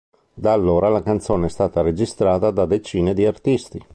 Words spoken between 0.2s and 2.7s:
Da allora la canzone è stata registrata da